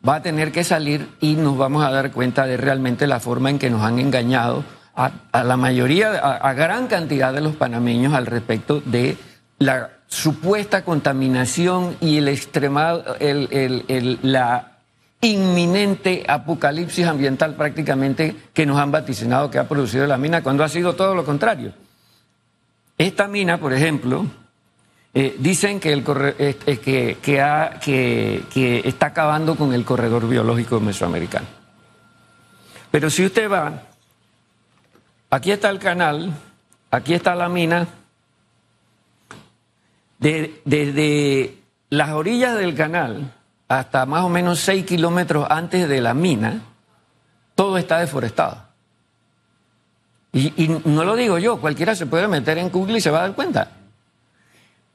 va 0.07 0.17
a 0.17 0.23
tener 0.23 0.53
que 0.53 0.65
salir 0.65 1.09
y 1.21 1.37
nos 1.37 1.57
vamos 1.57 1.85
a 1.85 1.91
dar 1.91 2.11
cuenta 2.11 2.47
de 2.47 2.57
realmente 2.57 3.07
la 3.07 3.21
forma 3.21 3.51
en 3.51 3.59
que 3.59 3.71
nos 3.71 3.83
han 3.83 3.99
engañado 3.99 4.65
a, 4.95 5.13
la 5.45 5.57
mayoría, 5.57 6.11
a 6.11 6.53
gran 6.53 6.87
cantidad 6.87 7.33
de 7.33 7.41
los 7.41 7.57
panameños 7.57 8.13
al 8.13 8.27
respecto 8.27 8.83
de 8.85 9.17
la 9.59 9.91
supuesta 10.13 10.85
contaminación 10.85 11.97
y 12.01 12.19
el 12.19 12.29
extremado, 12.29 13.17
el, 13.19 14.19
la 14.23 14.72
inminente 15.23 16.25
apocalipsis 16.27 17.07
ambiental 17.07 17.55
prácticamente 17.55 18.37
que 18.53 18.67
nos 18.67 18.79
han 18.79 18.91
vaticinado 18.91 19.51
que 19.51 19.59
ha 19.59 19.69
producido 19.69 20.07
la 20.07 20.19
mina, 20.19 20.43
cuando 20.43 20.65
ha 20.65 20.69
sido 20.69 20.95
todo 20.95 21.15
lo 21.15 21.25
contrario. 21.25 21.73
Esta 22.99 23.29
mina, 23.29 23.59
por 23.59 23.73
ejemplo, 23.73 24.27
eh, 25.15 25.37
dicen 25.39 25.79
que, 25.79 25.93
el 25.93 26.03
que, 26.03 27.17
que 28.53 28.83
está 28.85 29.07
acabando 29.07 29.55
con 29.55 29.73
el 29.73 29.85
corredor 29.85 30.29
biológico 30.29 30.81
mesoamericano. 30.81 31.47
Pero 32.91 33.09
si 33.09 33.25
usted 33.25 33.51
va, 33.51 33.85
aquí 35.31 35.53
está 35.53 35.71
el 35.71 35.79
canal, 35.79 36.33
aquí 36.91 37.15
está 37.15 37.37
la 37.37 37.49
mina, 37.49 37.87
desde 40.19 41.59
las 41.91 42.11
orillas 42.11 42.57
del 42.57 42.75
canal 42.75 43.33
hasta 43.79 44.07
más 44.07 44.25
o 44.25 44.29
menos 44.29 44.61
6 44.61 44.85
kilómetros 44.85 45.47
antes 45.49 45.89
de 45.89 46.01
la 46.01 46.15
mina, 46.15 46.63
todo 47.55 47.79
está 47.79 47.99
deforestado. 47.99 48.73
Y, 50.35 50.69
no 50.87 51.05
lo 51.05 51.15
digo 51.15 51.39
yo, 51.39 51.61
cualquiera 51.61 51.95
se 51.95 52.07
puede 52.07 52.27
meter 52.27 52.57
en 52.57 52.71
Google 52.71 52.99
y 52.99 53.01
se 53.01 53.11
va 53.11 53.19
a 53.19 53.23
dar 53.23 53.35
cuenta. 53.35 53.71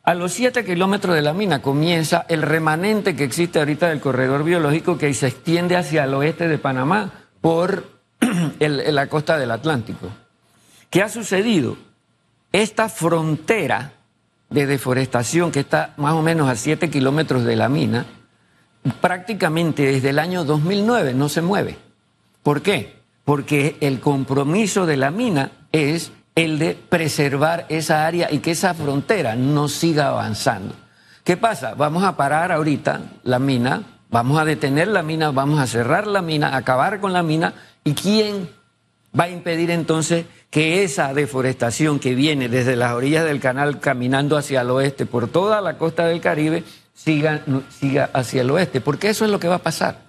A 0.03 0.13
los 0.15 0.33
7 0.33 0.65
kilómetros 0.65 1.15
de 1.15 1.21
la 1.21 1.33
mina 1.33 1.61
comienza 1.61 2.25
el 2.27 2.41
remanente 2.41 3.15
que 3.15 3.23
existe 3.23 3.59
ahorita 3.59 3.89
del 3.89 3.99
corredor 3.99 4.43
biológico 4.43 4.97
que 4.97 5.13
se 5.13 5.27
extiende 5.27 5.75
hacia 5.75 6.05
el 6.05 6.13
oeste 6.13 6.47
de 6.47 6.57
Panamá 6.57 7.11
por 7.41 7.85
la 8.59 9.07
costa 9.07 9.37
del 9.37 9.51
Atlántico. 9.51 10.09
¿Qué 10.89 11.03
ha 11.03 11.09
sucedido? 11.09 11.77
Esta 12.51 12.89
frontera 12.89 13.93
de 14.49 14.65
deforestación 14.65 15.51
que 15.51 15.59
está 15.59 15.93
más 15.97 16.13
o 16.13 16.21
menos 16.21 16.49
a 16.49 16.55
7 16.55 16.89
kilómetros 16.89 17.43
de 17.43 17.55
la 17.55 17.69
mina, 17.69 18.05
prácticamente 18.91 19.85
desde 19.85 20.09
el 20.09 20.19
año 20.19 20.43
2009 20.43 21.13
no 21.13 21.29
se 21.29 21.41
mueve. 21.41 21.77
¿Por 22.43 22.61
qué? 22.61 22.97
Porque 23.25 23.77
el 23.81 23.99
compromiso 23.99 24.85
de 24.85 24.97
la 24.97 25.11
mina 25.11 25.51
es 25.71 26.11
el 26.35 26.59
de 26.59 26.75
preservar 26.75 27.65
esa 27.69 28.05
área 28.05 28.31
y 28.31 28.39
que 28.39 28.51
esa 28.51 28.73
frontera 28.73 29.35
no 29.35 29.67
siga 29.67 30.09
avanzando. 30.09 30.75
¿Qué 31.23 31.35
pasa? 31.35 31.73
Vamos 31.73 32.03
a 32.03 32.15
parar 32.15 32.51
ahorita 32.51 33.01
la 33.23 33.39
mina, 33.39 33.83
vamos 34.09 34.39
a 34.39 34.45
detener 34.45 34.87
la 34.87 35.03
mina, 35.03 35.31
vamos 35.31 35.59
a 35.59 35.67
cerrar 35.67 36.07
la 36.07 36.21
mina, 36.21 36.55
acabar 36.55 36.99
con 36.99 37.11
la 37.11 37.23
mina. 37.23 37.53
¿Y 37.83 37.93
quién 37.93 38.49
va 39.17 39.25
a 39.25 39.29
impedir 39.29 39.71
entonces 39.71 40.25
que 40.49 40.83
esa 40.83 41.13
deforestación 41.13 41.99
que 41.99 42.15
viene 42.15 42.49
desde 42.49 42.75
las 42.75 42.93
orillas 42.93 43.25
del 43.25 43.39
canal 43.39 43.79
caminando 43.79 44.37
hacia 44.37 44.61
el 44.61 44.69
oeste 44.69 45.05
por 45.05 45.27
toda 45.27 45.59
la 45.61 45.77
costa 45.77 46.05
del 46.05 46.21
Caribe 46.21 46.63
siga, 46.97 47.41
siga 47.69 48.09
hacia 48.11 48.41
el 48.41 48.49
oeste, 48.51 48.81
porque 48.81 49.09
eso 49.09 49.23
es 49.23 49.31
lo 49.31 49.39
que 49.39 49.47
va 49.47 49.55
a 49.55 49.63
pasar. 49.63 49.99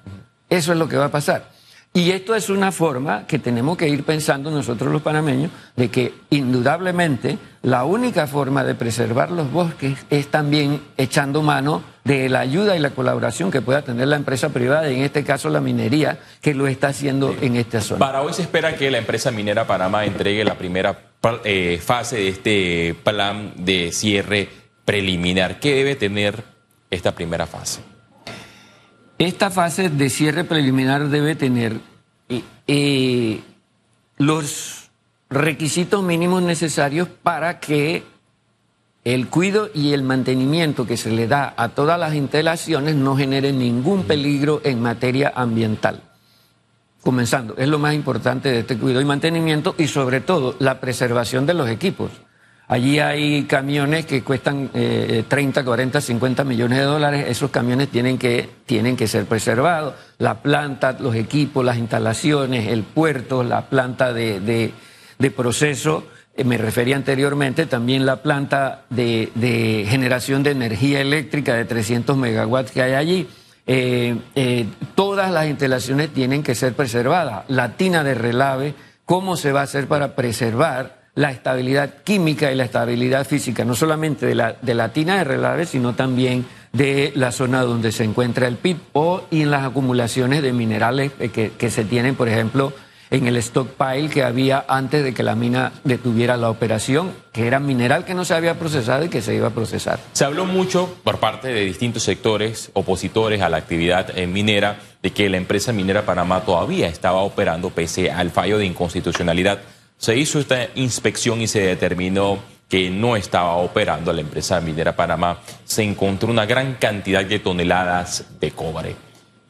Eso 0.49 0.73
es 0.73 0.79
lo 0.79 0.89
que 0.89 0.97
va 0.97 1.07
a 1.07 1.11
pasar. 1.11 1.51
Y 1.95 2.11
esto 2.11 2.35
es 2.35 2.51
una 2.51 2.71
forma 2.71 3.27
que 3.27 3.39
tenemos 3.39 3.77
que 3.77 3.89
ir 3.89 4.05
pensando 4.05 4.51
nosotros 4.51 4.93
los 4.93 5.03
panameños 5.03 5.51
de 5.75 5.91
que 5.91 6.15
indudablemente 6.31 7.39
la 7.63 7.85
única 7.85 8.27
forma 8.27 8.63
de 8.63 8.75
preservar 8.75 9.31
los 9.31 9.51
bosques 9.51 9.99
es 10.11 10.29
también 10.29 10.83
echando 10.97 11.43
mano 11.43 11.83
de 12.05 12.29
la 12.29 12.41
ayuda 12.41 12.77
y 12.77 12.79
la 12.79 12.91
colaboración 12.91 13.51
que 13.51 13.63
pueda 13.63 13.83
tener 13.83 14.07
la 14.09 14.17
empresa 14.17 14.51
privada, 14.51 14.89
en 14.89 15.03
este 15.03 15.25
caso 15.25 15.49
la 15.49 15.61
minería, 15.61 16.19
que 16.41 16.55
lo 16.55 16.67
está 16.67 16.89
haciendo 16.89 17.35
en 17.41 17.57
esta 17.57 17.81
zona. 17.81 17.99
Para 17.99 18.23
hoy 18.23 18.33
se 18.33 18.43
espera 18.43 18.77
que 18.77 18.91
la 18.91 18.99
empresa 18.99 19.31
minera 19.31 19.67
Panamá 19.67 20.05
entregue 20.05 20.45
la 20.45 20.57
primera 20.57 20.99
eh, 21.45 21.81
fase 21.83 22.17
de 22.17 22.29
este 22.29 22.97
plan 23.03 23.55
de 23.57 23.93
cierre 23.93 24.49
preliminar. 24.85 25.59
¿Qué 25.59 25.75
debe 25.75 25.97
tener 25.97 26.58
esta 26.91 27.15
primera 27.15 27.47
fase? 27.47 27.81
Esta 29.19 29.51
fase 29.51 29.89
de 29.91 30.11
cierre 30.11 30.45
preliminar 30.45 31.09
debe 31.09 31.35
tener 31.35 31.81
eh, 32.29 32.43
eh, 32.67 33.41
los 34.17 34.91
requisitos 35.29 36.03
mínimos 36.03 36.43
necesarios 36.43 37.09
para 37.23 37.59
que 37.59 38.05
el 39.05 39.29
cuido 39.29 39.71
y 39.73 39.93
el 39.93 40.03
mantenimiento 40.03 40.87
que 40.87 40.97
se 40.97 41.11
le 41.11 41.27
da 41.27 41.55
a 41.57 41.71
todas 41.71 41.99
las 41.99 42.15
instalaciones 42.15 42.95
no 42.95 43.17
genere 43.17 43.53
ningún 43.53 44.05
peligro 44.05 44.61
en 44.65 44.83
materia 44.83 45.33
ambiental. 45.35 46.03
Comenzando, 47.03 47.57
es 47.57 47.69
lo 47.69 47.79
más 47.79 47.95
importante 47.95 48.51
de 48.51 48.61
este 48.61 48.77
cuidado 48.77 49.01
y 49.01 49.07
mantenimiento 49.07 49.75
y 49.79 49.89
sobre 49.89 50.21
todo 50.21 50.57
la 50.59 50.81
preservación 50.81 51.47
de 51.47 51.55
los 51.55 51.69
equipos. 51.69 52.11
Allí 52.69 52.99
hay 52.99 53.45
camiones 53.45 54.05
que 54.05 54.23
cuestan 54.23 54.71
30, 55.27 55.65
40, 55.65 56.03
50 56.03 56.45
millones 56.45 56.79
de 56.79 56.85
dólares. 56.85 57.25
Esos 57.27 57.51
camiones 57.51 57.89
tienen 57.89 58.19
que, 58.19 58.47
tienen 58.67 58.95
que 58.95 59.09
ser 59.09 59.25
preservados. 59.25 59.95
La 60.19 60.43
planta, 60.43 60.95
los 61.01 61.15
equipos, 61.15 61.65
las 61.65 61.79
instalaciones, 61.79 62.69
el 62.69 62.83
puerto, 62.83 63.43
la 63.43 63.71
planta 63.71 64.13
de, 64.13 64.75
proceso. 65.35 66.09
Eh, 66.37 66.45
me 66.45 66.59
refería 66.59 66.97
anteriormente 66.97 67.65
también 67.65 68.05
la 68.05 68.17
planta 68.17 68.85
de, 68.91 69.87
generación 69.89 70.43
de 70.43 70.51
energía 70.51 71.01
eléctrica 71.01 71.55
de 71.55 71.65
300 71.65 72.19
megawatts 72.19 72.71
que 72.71 72.83
hay 72.83 72.93
allí. 72.93 73.29
Eh, 73.67 74.15
eh, 74.35 74.67
todas 74.95 75.31
las 75.31 75.47
instalaciones 75.47 76.11
tienen 76.11 76.43
que 76.43 76.55
ser 76.55 76.75
preservadas. 76.75 77.45
La 77.49 77.79
tina 77.79 78.05
de 78.05 78.13
relave, 78.13 78.75
¿cómo 79.07 79.39
se 79.39 79.53
va 79.53 79.61
a 79.61 79.65
hacer 79.65 79.89
para 79.89 80.15
preservar? 80.15 80.98
La 81.15 81.31
estabilidad 81.31 81.95
química 82.05 82.53
y 82.53 82.55
la 82.55 82.65
estabilidad 82.65 83.27
física, 83.27 83.65
no 83.65 83.75
solamente 83.75 84.27
de 84.27 84.35
la, 84.35 84.57
de 84.61 84.75
la 84.75 84.93
tina 84.93 85.19
de 85.19 85.25
relave, 85.25 85.67
sino 85.67 85.95
también 85.95 86.47
de 86.73 87.13
la 87.15 87.33
zona 87.33 87.63
donde 87.63 87.93
se 87.93 88.05
encuentra 88.05 88.47
el 88.47 88.57
pit 88.57 88.79
o 88.93 89.23
y 89.31 89.43
en 89.43 89.51
las 89.51 89.65
acumulaciones 89.65 90.43
de 90.43 90.53
minerales 90.53 91.13
que, 91.13 91.53
que 91.57 91.71
se 91.71 91.85
tienen, 91.85 92.15
por 92.15 92.29
ejemplo, 92.29 92.73
en 93.11 93.27
el 93.27 93.37
stockpile 93.37 94.09
que 94.09 94.23
había 94.23 94.65
antes 94.69 95.03
de 95.03 95.15
que 95.15 95.23
la 95.23 95.35
mina 95.35 95.73
detuviera 95.85 96.37
la 96.37 96.51
operación, 96.51 97.13
que 97.33 97.47
era 97.47 97.59
mineral 97.61 98.05
que 98.05 98.15
no 98.15 98.25
se 98.25 98.35
había 98.35 98.59
procesado 98.59 99.05
y 99.05 99.09
que 99.09 99.23
se 99.23 99.35
iba 99.35 99.49
a 99.49 99.51
procesar. 99.51 99.99
Se 100.13 100.25
habló 100.25 100.45
mucho 100.45 100.95
por 101.05 101.19
parte 101.19 101.49
de 101.49 101.65
distintos 101.65 102.03
sectores 102.03 102.71
opositores 102.75 103.41
a 103.43 103.49
la 103.49 103.57
actividad 103.57 104.17
eh, 104.17 104.27
minera 104.27 104.79
de 105.03 105.11
que 105.13 105.29
la 105.29 105.37
empresa 105.37 105.73
minera 105.73 106.05
Panamá 106.05 106.43
todavía 106.43 106.89
estaba 106.89 107.21
operando 107.21 107.71
pese 107.71 108.11
al 108.11 108.31
fallo 108.31 108.59
de 108.59 108.67
inconstitucionalidad. 108.67 109.61
Se 109.99 110.17
hizo 110.17 110.39
esta 110.39 110.69
inspección 110.77 111.41
y 111.43 111.49
se 111.49 111.61
determinó 111.61 112.39
que 112.69 112.89
no 112.89 113.17
estaba 113.17 113.57
operando 113.57 114.13
la 114.13 114.21
empresa 114.21 114.61
minera 114.61 114.95
Panamá. 114.95 115.41
Se 115.65 115.83
encontró 115.83 116.31
una 116.31 116.47
gran 116.47 116.75
cantidad 116.75 117.25
de 117.25 117.41
toneladas 117.41 118.25
de 118.39 118.53
cobre. 118.53 118.95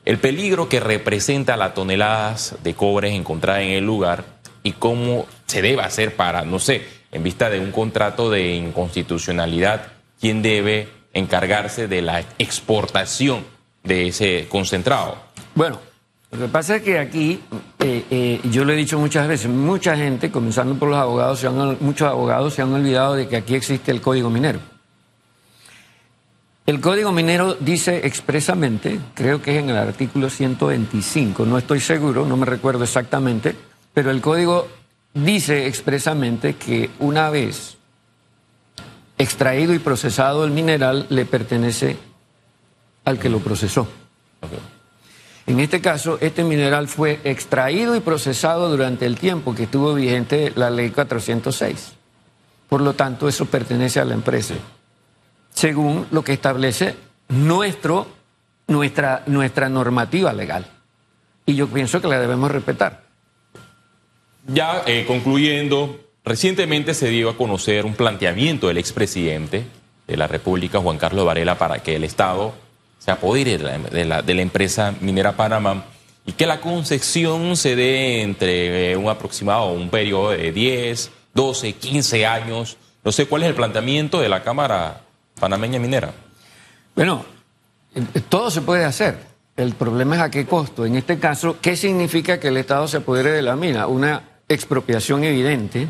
El 0.06 0.18
peligro 0.18 0.68
que 0.68 0.80
representa 0.80 1.56
las 1.58 1.74
toneladas 1.74 2.56
de 2.62 2.72
cobre 2.72 3.14
encontradas 3.14 3.62
en 3.62 3.70
el 3.72 3.84
lugar 3.84 4.24
y 4.62 4.72
cómo 4.72 5.26
se 5.46 5.60
debe 5.60 5.82
hacer 5.82 6.16
para, 6.16 6.46
no 6.46 6.58
sé, 6.58 6.82
en 7.12 7.22
vista 7.22 7.50
de 7.50 7.60
un 7.60 7.70
contrato 7.70 8.30
de 8.30 8.54
inconstitucionalidad, 8.54 9.92
quién 10.18 10.40
debe 10.40 10.88
encargarse 11.12 11.88
de 11.88 12.00
la 12.00 12.20
exportación 12.38 13.44
de 13.82 14.08
ese 14.08 14.46
concentrado. 14.48 15.18
Bueno, 15.54 15.78
lo 16.30 16.38
que 16.38 16.48
pasa 16.48 16.76
es 16.76 16.82
que 16.82 16.98
aquí, 16.98 17.40
eh, 17.78 18.04
eh, 18.10 18.40
yo 18.50 18.64
lo 18.64 18.72
he 18.72 18.76
dicho 18.76 18.98
muchas 18.98 19.26
veces, 19.26 19.48
mucha 19.50 19.96
gente, 19.96 20.30
comenzando 20.30 20.74
por 20.74 20.90
los 20.90 20.98
abogados, 20.98 21.44
muchos 21.80 22.06
abogados 22.06 22.54
se 22.54 22.62
han 22.62 22.72
olvidado 22.72 23.14
de 23.14 23.28
que 23.28 23.36
aquí 23.36 23.54
existe 23.54 23.90
el 23.90 24.02
código 24.02 24.28
minero. 24.28 24.60
El 26.66 26.82
código 26.82 27.12
minero 27.12 27.54
dice 27.54 28.06
expresamente, 28.06 29.00
creo 29.14 29.40
que 29.40 29.56
es 29.56 29.62
en 29.62 29.70
el 29.70 29.76
artículo 29.78 30.28
125, 30.28 31.46
no 31.46 31.56
estoy 31.56 31.80
seguro, 31.80 32.26
no 32.26 32.36
me 32.36 32.44
recuerdo 32.44 32.84
exactamente, 32.84 33.56
pero 33.94 34.10
el 34.10 34.20
código 34.20 34.68
dice 35.14 35.66
expresamente 35.66 36.56
que 36.56 36.90
una 36.98 37.30
vez 37.30 37.78
extraído 39.16 39.72
y 39.72 39.78
procesado 39.78 40.44
el 40.44 40.50
mineral 40.50 41.06
le 41.08 41.24
pertenece 41.24 41.96
al 43.06 43.18
que 43.18 43.30
lo 43.30 43.38
procesó. 43.38 43.88
En 45.48 45.60
este 45.60 45.80
caso, 45.80 46.18
este 46.20 46.44
mineral 46.44 46.88
fue 46.88 47.20
extraído 47.24 47.96
y 47.96 48.00
procesado 48.00 48.68
durante 48.68 49.06
el 49.06 49.16
tiempo 49.16 49.54
que 49.54 49.62
estuvo 49.62 49.94
vigente 49.94 50.52
la 50.54 50.68
ley 50.68 50.90
406. 50.90 51.94
Por 52.68 52.82
lo 52.82 52.92
tanto, 52.92 53.26
eso 53.28 53.46
pertenece 53.46 53.98
a 53.98 54.04
la 54.04 54.12
empresa, 54.12 54.56
según 55.48 56.06
lo 56.10 56.22
que 56.22 56.34
establece 56.34 56.96
nuestro, 57.28 58.06
nuestra, 58.66 59.22
nuestra 59.24 59.70
normativa 59.70 60.34
legal. 60.34 60.66
Y 61.46 61.54
yo 61.54 61.66
pienso 61.66 62.02
que 62.02 62.08
la 62.08 62.20
debemos 62.20 62.50
respetar. 62.50 63.04
Ya 64.48 64.82
eh, 64.84 65.06
concluyendo, 65.06 65.98
recientemente 66.26 66.92
se 66.92 67.08
dio 67.08 67.30
a 67.30 67.38
conocer 67.38 67.86
un 67.86 67.94
planteamiento 67.94 68.68
del 68.68 68.76
expresidente 68.76 69.64
de 70.06 70.16
la 70.18 70.26
República, 70.26 70.78
Juan 70.78 70.98
Carlos 70.98 71.24
Varela, 71.24 71.56
para 71.56 71.78
que 71.78 71.96
el 71.96 72.04
Estado 72.04 72.52
se 72.98 73.10
apodere 73.10 73.58
de 73.58 74.04
la, 74.04 74.22
de 74.22 74.34
la, 74.34 74.42
empresa 74.42 74.94
minera 75.00 75.36
Panamá 75.36 75.84
y 76.26 76.32
que 76.32 76.46
la 76.46 76.60
concesión 76.60 77.56
se 77.56 77.74
dé 77.76 78.22
entre 78.22 78.92
eh, 78.92 78.96
un 78.96 79.08
aproximado, 79.08 79.72
un 79.72 79.88
periodo 79.88 80.30
de 80.30 80.52
10, 80.52 81.10
12, 81.32 81.72
15 81.72 82.26
años. 82.26 82.76
No 83.02 83.12
sé 83.12 83.26
cuál 83.26 83.44
es 83.44 83.48
el 83.48 83.54
planteamiento 83.54 84.20
de 84.20 84.28
la 84.28 84.42
Cámara 84.42 85.00
Panameña 85.40 85.78
Minera. 85.78 86.12
Bueno, 86.94 87.24
eh, 87.94 88.20
todo 88.28 88.50
se 88.50 88.60
puede 88.60 88.84
hacer. 88.84 89.16
El 89.56 89.74
problema 89.74 90.16
es 90.16 90.22
a 90.22 90.30
qué 90.30 90.46
costo. 90.46 90.84
En 90.84 90.96
este 90.96 91.18
caso, 91.18 91.58
¿qué 91.60 91.76
significa 91.76 92.38
que 92.38 92.48
el 92.48 92.58
Estado 92.58 92.86
se 92.88 92.98
apodere 92.98 93.30
de 93.30 93.42
la 93.42 93.56
mina? 93.56 93.86
Una 93.86 94.40
expropiación 94.48 95.24
evidente. 95.24 95.88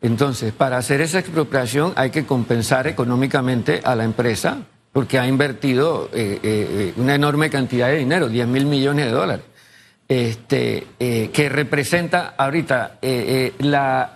Entonces, 0.00 0.52
para 0.52 0.78
hacer 0.78 1.00
esa 1.00 1.18
expropiación 1.18 1.92
hay 1.96 2.10
que 2.10 2.26
compensar 2.26 2.86
económicamente 2.86 3.80
a 3.84 3.94
la 3.94 4.04
empresa 4.04 4.58
porque 4.92 5.18
ha 5.18 5.26
invertido 5.26 6.10
eh, 6.12 6.38
eh, 6.42 6.92
una 6.96 7.14
enorme 7.14 7.48
cantidad 7.48 7.88
de 7.88 7.96
dinero, 7.96 8.28
10 8.28 8.46
mil 8.46 8.66
millones 8.66 9.06
de 9.06 9.10
dólares, 9.10 9.44
este, 10.06 10.86
eh, 11.00 11.30
que 11.32 11.48
representa 11.48 12.34
ahorita 12.36 12.98
la, 13.60 14.12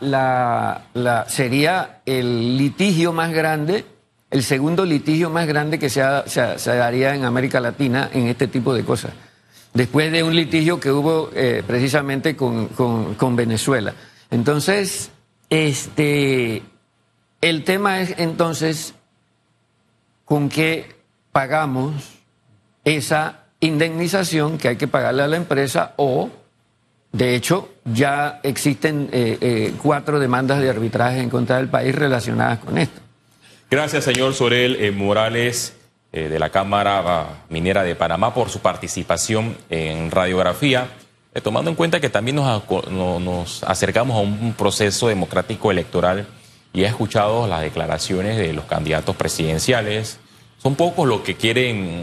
la, 0.92 1.24
sería 1.28 2.02
el 2.04 2.58
litigio 2.58 3.14
más 3.14 3.32
grande, 3.32 3.86
el 4.30 4.42
segundo 4.42 4.84
litigio 4.84 5.30
más 5.30 5.46
grande 5.46 5.78
que 5.78 5.88
se, 5.88 6.02
se, 6.26 6.76
daría 6.76 7.14
en 7.14 7.24
América 7.24 7.58
Latina 7.58 8.10
en 8.12 8.26
este 8.26 8.46
tipo 8.46 8.74
de 8.74 8.84
cosas, 8.84 9.12
después 9.72 10.12
de 10.12 10.22
un 10.22 10.36
litigio 10.36 10.78
que 10.78 10.92
hubo 10.92 11.30
precisamente 11.66 12.36
con, 12.36 12.68
con, 12.68 13.14
con 13.14 13.34
Venezuela. 13.34 13.94
Entonces, 14.30 15.10
este, 15.48 16.62
el 17.40 17.64
tema 17.64 18.00
es 18.00 18.14
entonces 18.18 18.95
con 20.26 20.48
qué 20.50 20.96
pagamos 21.32 21.94
esa 22.84 23.44
indemnización 23.60 24.58
que 24.58 24.68
hay 24.68 24.76
que 24.76 24.88
pagarle 24.88 25.22
a 25.22 25.28
la 25.28 25.36
empresa 25.36 25.94
o, 25.96 26.28
de 27.12 27.34
hecho, 27.34 27.70
ya 27.84 28.40
existen 28.42 29.08
eh, 29.12 29.38
eh, 29.40 29.74
cuatro 29.80 30.18
demandas 30.18 30.60
de 30.60 30.68
arbitraje 30.68 31.20
en 31.20 31.30
contra 31.30 31.56
del 31.56 31.68
país 31.68 31.94
relacionadas 31.94 32.58
con 32.58 32.76
esto. 32.76 33.00
Gracias, 33.70 34.04
señor 34.04 34.34
Sorel 34.34 34.76
eh, 34.76 34.90
Morales 34.90 35.72
de 36.12 36.38
la 36.38 36.48
Cámara 36.48 37.44
Minera 37.50 37.82
de 37.82 37.94
Panamá 37.94 38.32
por 38.32 38.48
su 38.48 38.60
participación 38.60 39.54
en 39.68 40.10
radiografía, 40.10 40.88
tomando 41.42 41.68
en 41.68 41.76
cuenta 41.76 42.00
que 42.00 42.08
también 42.08 42.36
nos 42.36 43.62
acercamos 43.64 44.16
a 44.16 44.20
un 44.20 44.54
proceso 44.54 45.08
democrático 45.08 45.70
electoral 45.70 46.26
y 46.76 46.84
he 46.84 46.86
escuchado 46.86 47.48
las 47.48 47.62
declaraciones 47.62 48.36
de 48.36 48.52
los 48.52 48.66
candidatos 48.66 49.16
presidenciales. 49.16 50.20
Son 50.58 50.74
pocos 50.74 51.08
los 51.08 51.22
que 51.22 51.34
quieren 51.34 52.02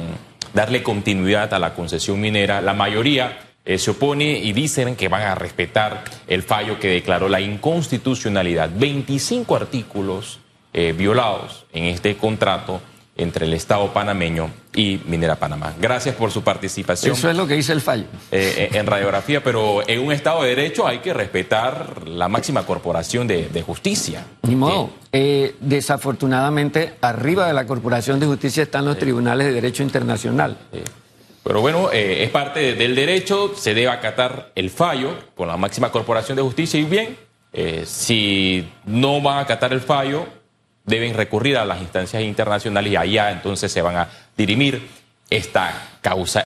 darle 0.51 0.81
continuidad 0.81 1.53
a 1.53 1.59
la 1.59 1.75
concesión 1.75 2.19
minera. 2.19 2.59
La 2.59 2.73
mayoría 2.73 3.37
eh, 3.65 3.77
se 3.77 3.91
opone 3.91 4.39
y 4.39 4.51
dicen 4.51 4.95
que 4.95 5.09
van 5.09 5.21
a 5.21 5.35
respetar 5.35 6.03
el 6.27 6.41
fallo 6.41 6.79
que 6.79 6.87
declaró 6.87 7.29
la 7.29 7.39
inconstitucionalidad. 7.39 8.71
25 8.73 9.55
artículos 9.55 10.39
eh, 10.73 10.91
violados 10.97 11.67
en 11.71 11.83
este 11.83 12.17
contrato 12.17 12.81
entre 13.15 13.45
el 13.45 13.53
Estado 13.53 13.93
panameño 13.93 14.49
y 14.75 14.99
Minera 15.05 15.35
Panamá. 15.35 15.73
Gracias 15.79 16.15
por 16.15 16.31
su 16.31 16.43
participación. 16.43 17.15
Eso 17.15 17.29
es 17.29 17.37
lo 17.37 17.45
que 17.45 17.53
dice 17.53 17.71
el 17.71 17.81
fallo. 17.81 18.05
Eh, 18.31 18.69
eh, 18.71 18.77
en 18.77 18.87
radiografía, 18.87 19.43
pero 19.43 19.87
en 19.87 19.99
un 19.99 20.11
Estado 20.11 20.41
de 20.43 20.49
Derecho 20.49 20.87
hay 20.87 20.99
que 20.99 21.13
respetar 21.13 22.07
la 22.07 22.27
máxima 22.27 22.65
corporación 22.65 23.27
de, 23.27 23.63
justicia. 23.63 24.25
Ni 24.43 24.55
modo. 24.55 24.89
Eh, 25.11 25.55
desafortunadamente, 25.59 26.95
arriba 27.01 27.47
de 27.47 27.53
la 27.53 27.65
Corporación 27.65 28.19
de 28.19 28.25
Justicia 28.25 28.63
están 28.63 28.83
los 28.83 28.97
tribunales 28.97 29.47
de 29.47 29.53
Derecho 29.53 29.83
Internacional. 29.83 30.57
Pero 31.43 31.61
bueno, 31.61 31.91
es 31.91 32.29
parte 32.29 32.73
del 32.75 32.95
derecho, 32.95 33.53
se 33.55 33.73
debe 33.73 33.89
acatar 33.89 34.51
el 34.55 34.69
fallo 34.69 35.15
con 35.35 35.47
la 35.47 35.57
máxima 35.57 35.91
corporación 35.91 36.35
de 36.35 36.41
justicia 36.41 36.79
y 36.79 36.83
bien, 36.83 37.17
si 37.85 38.67
no 38.85 39.21
van 39.21 39.37
a 39.37 39.41
acatar 39.41 39.71
el 39.71 39.81
fallo, 39.81 40.25
deben 40.85 41.13
recurrir 41.13 41.57
a 41.57 41.65
las 41.65 41.81
instancias 41.81 42.23
internacionales 42.23 42.91
y 42.91 42.95
allá 42.95 43.31
entonces 43.31 43.71
se 43.71 43.81
van 43.81 43.97
a 43.97 44.09
dirimir 44.35 44.87
esta 45.29 45.73
causa. 46.01 46.41